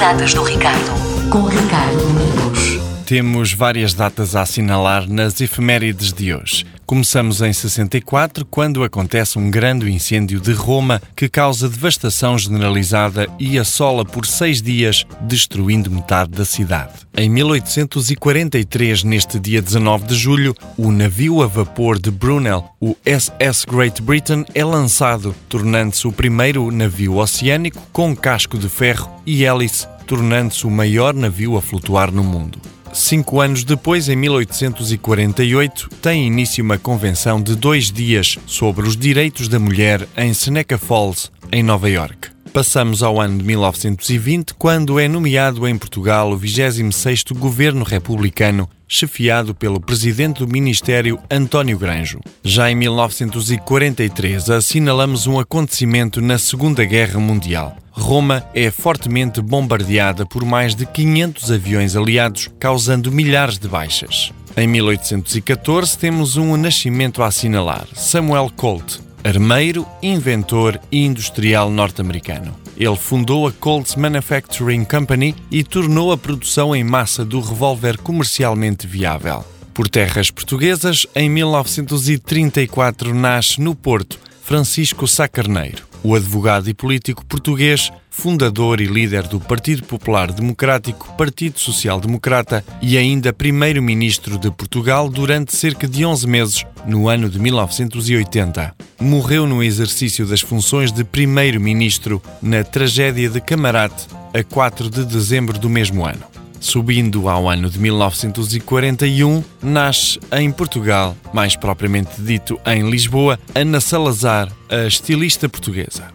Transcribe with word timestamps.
datas 0.00 0.32
do 0.32 0.42
Ricardo. 0.42 1.30
Com 1.30 1.42
Ricardo 1.42 1.98
Domingos. 1.98 2.80
Temos 3.04 3.52
várias 3.52 3.92
datas 3.92 4.34
a 4.34 4.42
assinalar 4.42 5.06
nas 5.06 5.38
efemérides 5.42 6.10
de 6.10 6.32
hoje. 6.32 6.64
Começamos 6.86 7.40
em 7.40 7.52
64, 7.52 8.44
quando 8.46 8.82
acontece 8.82 9.38
um 9.38 9.50
grande 9.50 9.90
incêndio 9.92 10.40
de 10.40 10.52
Roma 10.52 11.02
que 11.14 11.28
causa 11.28 11.68
devastação 11.68 12.38
generalizada 12.38 13.28
e 13.38 13.58
assola 13.58 14.04
por 14.04 14.26
seis 14.26 14.62
dias, 14.62 15.04
destruindo 15.20 15.90
metade 15.90 16.30
da 16.30 16.44
cidade. 16.44 16.92
Em 17.16 17.28
1843, 17.28 19.04
neste 19.04 19.38
dia 19.38 19.60
19 19.60 20.06
de 20.06 20.14
julho, 20.14 20.54
o 20.76 20.90
navio 20.90 21.42
a 21.42 21.46
vapor 21.46 21.98
de 21.98 22.10
Brunel, 22.10 22.64
o 22.80 22.96
SS 23.04 23.66
Great 23.66 24.00
Britain, 24.02 24.44
é 24.54 24.64
lançado, 24.64 25.34
tornando-se 25.48 26.08
o 26.08 26.12
primeiro 26.12 26.70
navio 26.70 27.18
oceânico 27.18 27.82
com 27.92 28.14
casco 28.16 28.56
de 28.56 28.68
ferro 28.68 29.10
e 29.26 29.44
hélice, 29.44 29.86
tornando-se 30.10 30.66
o 30.66 30.70
maior 30.72 31.14
navio 31.14 31.56
a 31.56 31.62
flutuar 31.62 32.10
no 32.10 32.24
mundo. 32.24 32.58
Cinco 32.92 33.40
anos 33.40 33.62
depois, 33.62 34.08
em 34.08 34.16
1848, 34.16 35.88
tem 36.02 36.26
início 36.26 36.64
uma 36.64 36.76
convenção 36.76 37.40
de 37.40 37.54
dois 37.54 37.92
dias 37.92 38.36
sobre 38.44 38.88
os 38.88 38.96
direitos 38.96 39.46
da 39.46 39.60
mulher 39.60 40.08
em 40.16 40.34
Seneca 40.34 40.76
Falls, 40.76 41.30
em 41.52 41.62
Nova 41.62 41.88
York. 41.88 42.28
Passamos 42.52 43.04
ao 43.04 43.20
ano 43.20 43.38
de 43.38 43.44
1920, 43.44 44.54
quando 44.54 44.98
é 44.98 45.06
nomeado 45.06 45.68
em 45.68 45.78
Portugal 45.78 46.32
o 46.32 46.40
26º 46.40 47.32
governo 47.38 47.84
republicano, 47.84 48.68
chefiado 48.90 49.54
pelo 49.54 49.80
presidente 49.80 50.40
do 50.40 50.48
Ministério 50.48 51.20
António 51.30 51.78
Granjo. 51.78 52.18
Já 52.42 52.68
em 52.68 52.74
1943, 52.74 54.50
assinalamos 54.50 55.28
um 55.28 55.38
acontecimento 55.38 56.20
na 56.20 56.36
Segunda 56.36 56.84
Guerra 56.84 57.20
Mundial. 57.20 57.76
Roma 57.92 58.44
é 58.52 58.68
fortemente 58.70 59.40
bombardeada 59.40 60.26
por 60.26 60.44
mais 60.44 60.74
de 60.74 60.84
500 60.84 61.52
aviões 61.52 61.94
aliados, 61.94 62.50
causando 62.58 63.12
milhares 63.12 63.58
de 63.58 63.68
baixas. 63.68 64.32
Em 64.56 64.66
1814 64.66 65.96
temos 65.96 66.36
um 66.36 66.56
nascimento 66.56 67.22
a 67.22 67.26
assinalar, 67.26 67.86
Samuel 67.94 68.50
Colt, 68.56 68.98
armeiro, 69.22 69.86
inventor 70.02 70.80
e 70.90 71.04
industrial 71.04 71.70
norte-americano. 71.70 72.56
Ele 72.80 72.96
fundou 72.96 73.46
a 73.46 73.52
Colts 73.52 73.94
Manufacturing 73.94 74.84
Company 74.84 75.36
e 75.50 75.62
tornou 75.62 76.12
a 76.12 76.16
produção 76.16 76.74
em 76.74 76.82
massa 76.82 77.26
do 77.26 77.38
revólver 77.38 77.98
comercialmente 77.98 78.86
viável. 78.86 79.44
Por 79.74 79.86
terras 79.86 80.30
portuguesas, 80.30 81.06
em 81.14 81.28
1934 81.28 83.12
nasce 83.14 83.60
no 83.60 83.74
Porto 83.74 84.18
Francisco 84.42 85.06
Sá 85.06 85.28
Carneiro, 85.28 85.86
o 86.02 86.14
advogado 86.14 86.70
e 86.70 86.74
político 86.74 87.22
português, 87.26 87.92
fundador 88.08 88.80
e 88.80 88.86
líder 88.86 89.28
do 89.28 89.38
Partido 89.38 89.84
Popular 89.84 90.32
Democrático, 90.32 91.14
Partido 91.18 91.60
Social 91.60 92.00
Democrata 92.00 92.64
e 92.80 92.96
ainda 92.96 93.30
primeiro-ministro 93.30 94.38
de 94.38 94.50
Portugal 94.50 95.06
durante 95.10 95.54
cerca 95.54 95.86
de 95.86 96.06
11 96.06 96.26
meses 96.26 96.64
no 96.86 97.10
ano 97.10 97.28
de 97.28 97.38
1980. 97.38 98.74
Morreu 99.00 99.46
no 99.46 99.62
exercício 99.62 100.26
das 100.26 100.42
funções 100.42 100.92
de 100.92 101.02
primeiro-ministro 101.04 102.22
na 102.42 102.62
tragédia 102.62 103.30
de 103.30 103.40
Camarate 103.40 104.06
a 104.34 104.44
4 104.44 104.90
de 104.90 105.06
dezembro 105.06 105.58
do 105.58 105.70
mesmo 105.70 106.04
ano. 106.04 106.22
Subindo 106.60 107.26
ao 107.26 107.48
ano 107.48 107.70
de 107.70 107.78
1941, 107.78 109.42
nasce 109.62 110.20
em 110.30 110.52
Portugal, 110.52 111.16
mais 111.32 111.56
propriamente 111.56 112.20
dito 112.20 112.60
em 112.66 112.90
Lisboa, 112.90 113.40
Ana 113.54 113.80
Salazar, 113.80 114.52
a 114.68 114.86
estilista 114.86 115.48
portuguesa. 115.48 116.08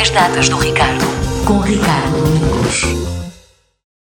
As 0.00 0.10
datas 0.10 0.48
do 0.48 0.58
Ricardo. 0.58 1.04
Com 1.46 1.60
Ricardo. 1.60 3.21